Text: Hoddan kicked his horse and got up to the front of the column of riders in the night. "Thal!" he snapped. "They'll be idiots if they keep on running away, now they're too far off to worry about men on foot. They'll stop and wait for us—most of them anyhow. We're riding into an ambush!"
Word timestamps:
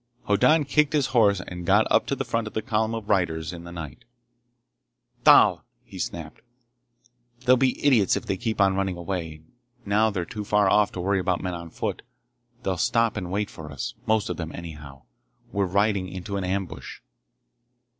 Hoddan 0.23 0.65
kicked 0.65 0.93
his 0.93 1.05
horse 1.13 1.41
and 1.47 1.63
got 1.63 1.85
up 1.91 2.07
to 2.07 2.15
the 2.15 2.25
front 2.25 2.47
of 2.47 2.53
the 2.55 2.63
column 2.63 2.95
of 2.95 3.07
riders 3.07 3.53
in 3.53 3.65
the 3.65 3.71
night. 3.71 4.03
"Thal!" 5.25 5.63
he 5.83 5.99
snapped. 5.99 6.41
"They'll 7.45 7.55
be 7.55 7.79
idiots 7.85 8.15
if 8.17 8.25
they 8.25 8.35
keep 8.35 8.59
on 8.59 8.73
running 8.75 8.97
away, 8.97 9.43
now 9.85 10.09
they're 10.09 10.25
too 10.25 10.43
far 10.43 10.67
off 10.67 10.91
to 10.93 10.99
worry 11.01 11.19
about 11.19 11.43
men 11.43 11.53
on 11.53 11.69
foot. 11.69 12.01
They'll 12.63 12.77
stop 12.77 13.15
and 13.15 13.31
wait 13.31 13.51
for 13.51 13.71
us—most 13.71 14.27
of 14.31 14.37
them 14.37 14.51
anyhow. 14.55 15.03
We're 15.51 15.65
riding 15.67 16.07
into 16.09 16.35
an 16.35 16.43
ambush!" 16.45 17.01